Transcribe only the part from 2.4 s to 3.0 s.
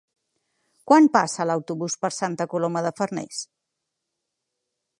Coloma de